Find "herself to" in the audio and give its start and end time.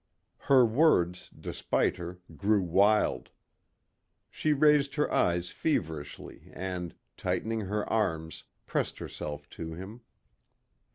8.97-9.73